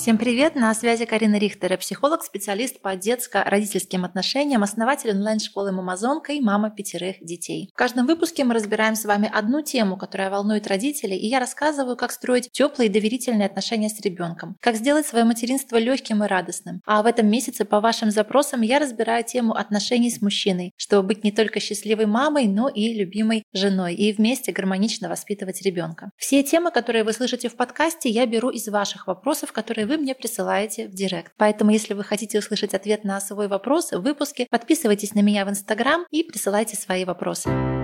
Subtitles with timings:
[0.00, 0.54] Всем привет!
[0.54, 7.16] На связи Карина Рихтер, психолог, специалист по детско-родительским отношениям, основатель онлайн-школы «Мамазонка» и мама пятерых
[7.20, 7.68] детей.
[7.70, 11.98] В каждом выпуске мы разбираем с вами одну тему, которая волнует родителей, и я рассказываю,
[11.98, 16.80] как строить теплые и доверительные отношения с ребенком, как сделать свое материнство легким и радостным.
[16.86, 21.24] А в этом месяце по вашим запросам я разбираю тему отношений с мужчиной, чтобы быть
[21.24, 26.10] не только счастливой мамой, но и любимой женой, и вместе гармонично воспитывать ребенка.
[26.16, 30.14] Все темы, которые вы слышите в подкасте, я беру из ваших вопросов, которые вы мне
[30.14, 31.32] присылаете в директ.
[31.36, 35.50] Поэтому, если вы хотите услышать ответ на свой вопрос в выпуске, подписывайтесь на меня в
[35.50, 37.79] Инстаграм и присылайте свои вопросы.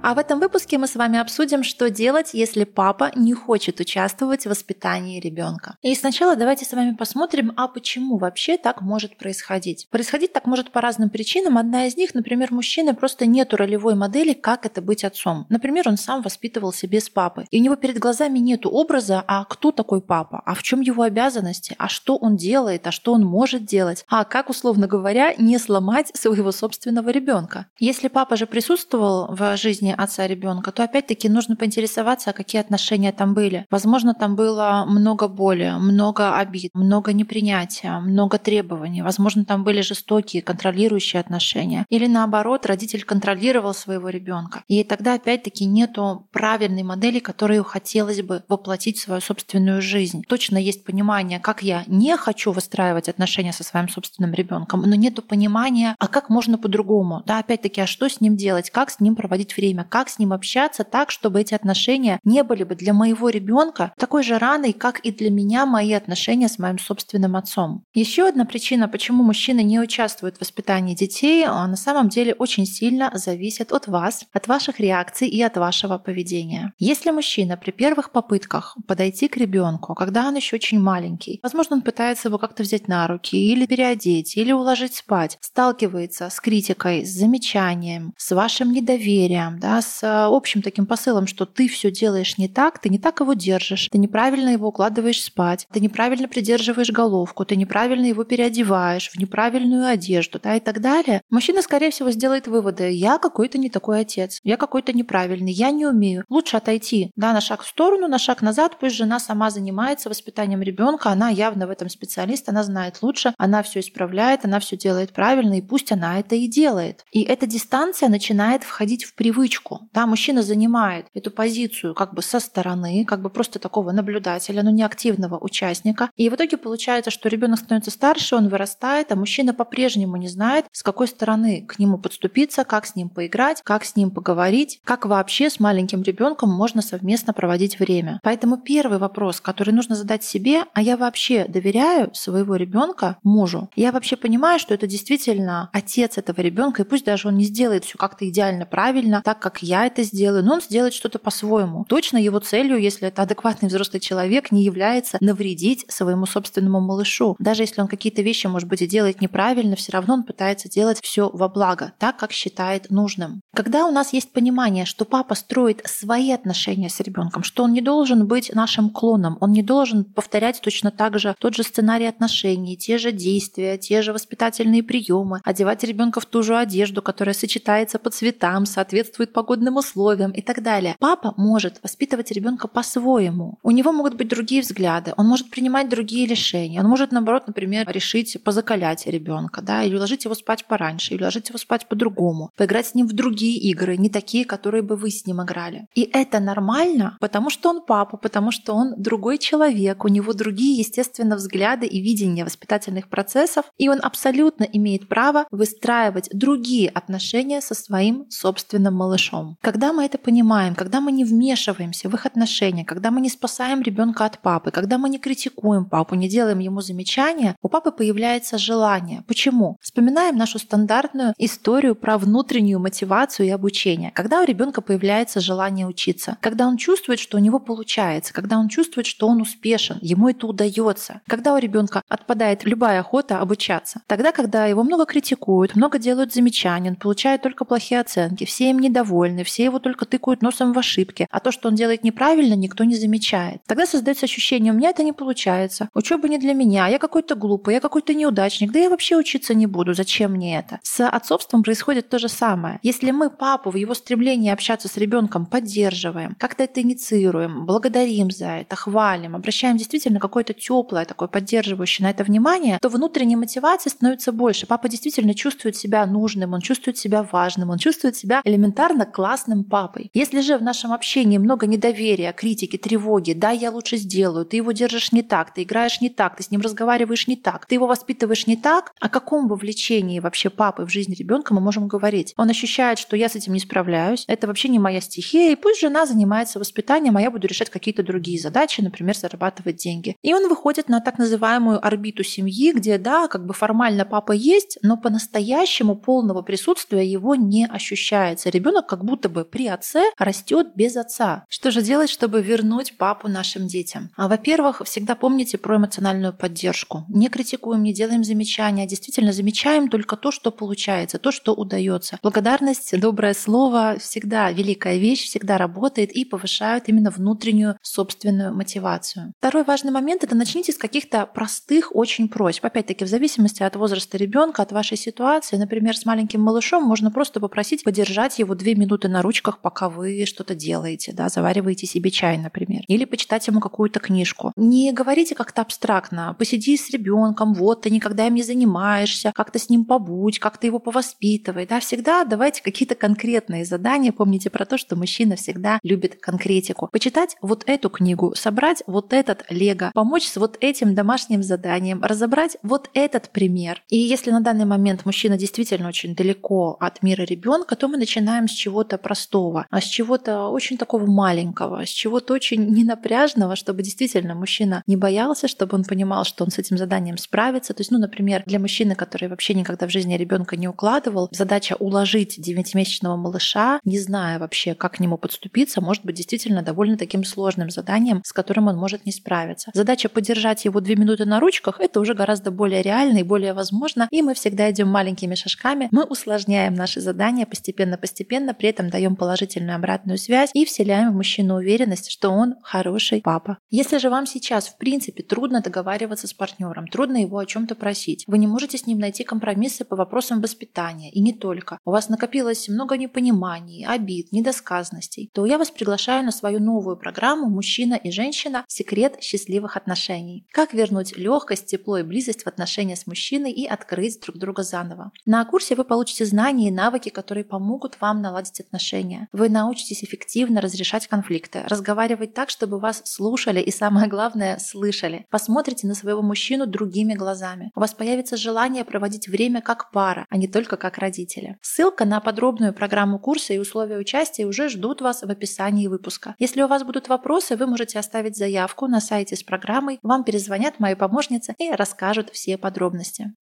[0.00, 4.44] А в этом выпуске мы с вами обсудим, что делать, если папа не хочет участвовать
[4.44, 5.76] в воспитании ребенка.
[5.82, 9.88] И сначала давайте с вами посмотрим, а почему вообще так может происходить.
[9.90, 11.58] Происходить так может по разным причинам.
[11.58, 15.46] Одна из них, например, мужчины просто нету ролевой модели, как это быть отцом.
[15.48, 17.44] Например, он сам воспитывался без папы.
[17.50, 21.02] И у него перед глазами нету образа, а кто такой папа, а в чем его
[21.02, 25.58] обязанности, а что он делает, а что он может делать, а как, условно говоря, не
[25.58, 27.66] сломать своего собственного ребенка.
[27.80, 33.12] Если папа же присутствовал в жизни жизни отца ребенка, то опять-таки нужно поинтересоваться, какие отношения
[33.12, 33.66] там были.
[33.70, 39.02] Возможно, там было много боли, много обид, много непринятия, много требований.
[39.02, 41.86] Возможно, там были жестокие, контролирующие отношения.
[41.90, 44.62] Или наоборот, родитель контролировал своего ребенка.
[44.68, 50.22] И тогда опять-таки нету правильной модели, которую хотелось бы воплотить в свою собственную жизнь.
[50.28, 55.22] Точно есть понимание, как я не хочу выстраивать отношения со своим собственным ребенком, но нету
[55.22, 57.22] понимания, а как можно по-другому.
[57.26, 60.18] Да, опять-таки, а что с ним делать, как с ним проводить время время, как с
[60.18, 64.72] ним общаться так, чтобы эти отношения не были бы для моего ребенка такой же раной,
[64.72, 67.84] как и для меня мои отношения с моим собственным отцом.
[67.94, 72.66] Еще одна причина, почему мужчины не участвуют в воспитании детей, а на самом деле очень
[72.66, 76.72] сильно зависит от вас, от ваших реакций и от вашего поведения.
[76.78, 81.82] Если мужчина при первых попытках подойти к ребенку, когда он еще очень маленький, возможно, он
[81.82, 87.10] пытается его как-то взять на руки или переодеть, или уложить спать, сталкивается с критикой, с
[87.10, 92.38] замечанием, с вашим недоверием, да, да, с э, общим таким посылом, что ты все делаешь
[92.38, 96.90] не так, ты не так его держишь, ты неправильно его укладываешь спать, ты неправильно придерживаешь
[96.90, 102.10] головку, ты неправильно его переодеваешь в неправильную одежду, да, и так далее, мужчина, скорее всего,
[102.10, 102.90] сделает выводы.
[102.92, 106.24] Я какой-то не такой отец, я какой-то неправильный, я не умею.
[106.30, 110.62] Лучше отойти, да, на шаг в сторону, на шаг назад, пусть жена сама занимается воспитанием
[110.62, 115.12] ребенка, она явно в этом специалист, она знает лучше, она все исправляет, она все делает
[115.12, 117.04] правильно, и пусть она это и делает.
[117.12, 119.88] И эта дистанция начинает входить в привычку точку.
[119.92, 124.70] Да, мужчина занимает эту позицию как бы со стороны, как бы просто такого наблюдателя, но
[124.70, 126.10] не активного участника.
[126.16, 130.66] И в итоге получается, что ребенок становится старше, он вырастает, а мужчина по-прежнему не знает,
[130.72, 135.06] с какой стороны к нему подступиться, как с ним поиграть, как с ним поговорить, как
[135.06, 138.20] вообще с маленьким ребенком можно совместно проводить время.
[138.22, 143.70] Поэтому первый вопрос, который нужно задать себе, а я вообще доверяю своего ребенка мужу?
[143.76, 147.84] Я вообще понимаю, что это действительно отец этого ребенка, и пусть даже он не сделает
[147.84, 151.84] все как-то идеально правильно, так как я это сделаю, но он сделает что-то по-своему.
[151.88, 157.36] Точно его целью, если это адекватный взрослый человек, не является навредить своему собственному малышу.
[157.38, 161.00] Даже если он какие-то вещи, может быть, и делает неправильно, все равно он пытается делать
[161.02, 163.40] все во благо, так, как считает нужным.
[163.54, 167.80] Когда у нас есть понимание, что папа строит свои отношения с ребенком, что он не
[167.80, 172.76] должен быть нашим клоном, он не должен повторять точно так же тот же сценарий отношений,
[172.76, 177.98] те же действия, те же воспитательные приемы, одевать ребенка в ту же одежду, которая сочетается
[177.98, 180.96] по цветам, соответствует погодным условиям и так далее.
[180.98, 183.56] Папа может воспитывать ребенка по-своему.
[183.62, 187.88] У него могут быть другие взгляды, он может принимать другие решения, он может, наоборот, например,
[187.88, 192.88] решить позакалять ребенка, да, или уложить его спать пораньше, или уложить его спать по-другому, поиграть
[192.88, 195.86] с ним в другие игры, не такие, которые бы вы с ним играли.
[195.94, 200.78] И это нормально, потому что он папа, потому что он другой человек, у него другие,
[200.78, 207.74] естественно, взгляды и видения воспитательных процессов, и он абсолютно имеет право выстраивать другие отношения со
[207.74, 209.56] своим собственным малышом малышом.
[209.60, 213.82] Когда мы это понимаем, когда мы не вмешиваемся в их отношения, когда мы не спасаем
[213.82, 218.58] ребенка от папы, когда мы не критикуем папу, не делаем ему замечания, у папы появляется
[218.58, 219.24] желание.
[219.26, 219.76] Почему?
[219.80, 224.12] Вспоминаем нашу стандартную историю про внутреннюю мотивацию и обучение.
[224.14, 228.68] Когда у ребенка появляется желание учиться, когда он чувствует, что у него получается, когда он
[228.68, 234.32] чувствует, что он успешен, ему это удается, когда у ребенка отпадает любая охота обучаться, тогда,
[234.32, 239.17] когда его много критикуют, много делают замечаний, он получает только плохие оценки, все им недовольны,
[239.18, 242.84] недовольны, все его только тыкают носом в ошибки, а то, что он делает неправильно, никто
[242.84, 243.60] не замечает.
[243.66, 247.74] Тогда создается ощущение, у меня это не получается, учеба не для меня, я какой-то глупый,
[247.74, 250.78] я какой-то неудачник, да я вообще учиться не буду, зачем мне это?
[250.82, 252.78] С отцовством происходит то же самое.
[252.82, 258.46] Если мы папу в его стремлении общаться с ребенком поддерживаем, как-то это инициируем, благодарим за
[258.46, 264.32] это, хвалим, обращаем действительно какое-то теплое, такое поддерживающее на это внимание, то внутренней мотивации становится
[264.32, 264.66] больше.
[264.66, 270.10] Папа действительно чувствует себя нужным, он чувствует себя важным, он чувствует себя элементарно классным папой.
[270.14, 274.72] Если же в нашем общении много недоверия, критики, тревоги, да, я лучше сделаю, ты его
[274.72, 277.86] держишь не так, ты играешь не так, ты с ним разговариваешь не так, ты его
[277.86, 282.34] воспитываешь не так, о каком вовлечении вообще папы в жизнь ребенка мы можем говорить?
[282.36, 285.80] Он ощущает, что я с этим не справляюсь, это вообще не моя стихия, и пусть
[285.80, 290.16] жена занимается воспитанием, а я буду решать какие-то другие задачи, например, зарабатывать деньги.
[290.22, 294.78] И он выходит на так называемую орбиту семьи, где, да, как бы формально папа есть,
[294.82, 298.50] но по-настоящему полного присутствия его не ощущается.
[298.50, 301.44] Ребенок как будто бы при отце растет без отца.
[301.48, 304.10] Что же делать, чтобы вернуть папу нашим детям?
[304.16, 307.04] А, во-первых, всегда помните про эмоциональную поддержку.
[307.08, 312.18] Не критикуем, не делаем замечания, действительно замечаем только то, что получается, то, что удается.
[312.22, 319.34] Благодарность, доброе слово всегда великая вещь, всегда работает и повышают именно внутреннюю собственную мотивацию.
[319.38, 322.64] Второй важный момент– это начните с каких-то простых очень просьб.
[322.64, 327.40] Опять-таки, в зависимости от возраста ребенка, от вашей ситуации, например, с маленьким малышом можно просто
[327.40, 332.38] попросить подержать его две минуты на ручках, пока вы что-то делаете, да, завариваете себе чай,
[332.38, 334.52] например, или почитать ему какую-то книжку.
[334.56, 339.68] Не говорите как-то абстрактно, посиди с ребенком, вот ты никогда им не занимаешься, как-то с
[339.68, 344.96] ним побудь, как-то его повоспитывай, да, всегда давайте какие-то конкретные задания, помните про то, что
[344.96, 346.88] мужчина всегда любит конкретику.
[346.92, 352.56] Почитать вот эту книгу, собрать вот этот лего, помочь с вот этим домашним заданием, разобрать
[352.62, 353.82] вот этот пример.
[353.88, 358.48] И если на данный момент мужчина действительно очень далеко от мира ребенка, то мы начинаем
[358.48, 364.34] с чего-то простого, а с чего-то очень такого маленького, с чего-то очень ненапряжного, чтобы действительно
[364.34, 367.72] мужчина не боялся, чтобы он понимал, что он с этим заданием справится.
[367.72, 371.76] То есть, ну, например, для мужчины, который вообще никогда в жизни ребенка не укладывал, задача
[371.78, 377.24] уложить 9-месячного малыша, не зная вообще, как к нему подступиться, может быть действительно довольно таким
[377.24, 379.70] сложным заданием, с которым он может не справиться.
[379.72, 384.08] Задача подержать его две минуты на ручках— это уже гораздо более реально и более возможно,
[384.10, 389.76] и мы всегда идем маленькими шажками, мы усложняем наши задания постепенно-постепенно, при этом даем положительную
[389.76, 393.58] обратную связь и вселяем в мужчину уверенность, что он хороший папа.
[393.70, 398.24] Если же вам сейчас, в принципе, трудно договариваться с партнером, трудно его о чем-то просить,
[398.26, 401.78] вы не можете с ним найти компромиссы по вопросам воспитания, и не только.
[401.84, 407.48] У вас накопилось много непониманий, обид, недосказанностей, то я вас приглашаю на свою новую программу
[407.48, 408.64] «Мужчина и женщина.
[408.68, 410.46] Секрет счастливых отношений».
[410.52, 415.12] Как вернуть легкость, тепло и близость в отношения с мужчиной и открыть друг друга заново.
[415.26, 419.28] На курсе вы получите знания и навыки, которые помогут вам наладить отношения.
[419.32, 425.26] Вы научитесь эффективно разрешать конфликты, разговаривать так, чтобы вас слушали и, самое главное, слышали.
[425.30, 427.70] Посмотрите на своего мужчину другими глазами.
[427.74, 431.58] У вас появится желание проводить время как пара, а не только как родители.
[431.62, 436.34] Ссылка на подробную программу курса и условия участия уже ждут вас в описании выпуска.
[436.38, 440.80] Если у вас будут вопросы, вы можете оставить заявку на сайте с программой, вам перезвонят
[440.80, 443.32] мои помощницы и расскажут все подробности.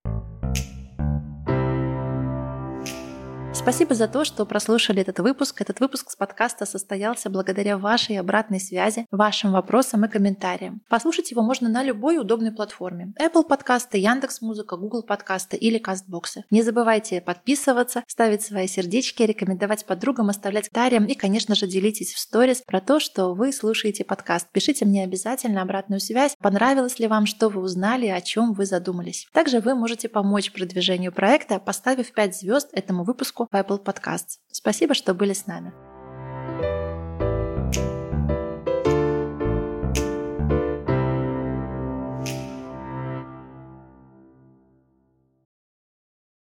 [3.66, 5.60] Спасибо за то, что прослушали этот выпуск.
[5.60, 10.82] Этот выпуск с подкаста состоялся благодаря вашей обратной связи, вашим вопросам и комментариям.
[10.88, 13.12] Послушать его можно на любой удобной платформе.
[13.20, 16.44] Apple подкасты, Яндекс Музыка, Google подкасты или Кастбоксы.
[16.52, 22.20] Не забывайте подписываться, ставить свои сердечки, рекомендовать подругам, оставлять комментариям и, конечно же, делитесь в
[22.20, 24.46] сторис про то, что вы слушаете подкаст.
[24.52, 29.26] Пишите мне обязательно обратную связь, понравилось ли вам, что вы узнали, о чем вы задумались.
[29.32, 34.38] Также вы можете помочь продвижению проекта, поставив 5 звезд этому выпуску в Apple Podcasts.
[34.50, 35.72] Спасибо, что были с нами.